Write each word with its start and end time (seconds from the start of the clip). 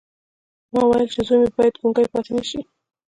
ما 0.73 0.81
ویل 0.85 1.07
چې 1.13 1.21
زوی 1.27 1.37
مې 1.41 1.49
باید 1.57 1.75
ګونګی 1.81 2.07
پاتې 2.13 2.31
نه 2.37 2.43
شي 2.49 2.59